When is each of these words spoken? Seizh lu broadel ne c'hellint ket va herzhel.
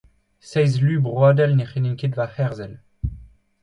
Seizh 0.47 0.81
lu 0.81 0.95
broadel 1.05 1.51
ne 1.55 1.65
c'hellint 1.67 1.99
ket 1.99 2.17
va 2.19 2.27
herzhel. 2.35 2.75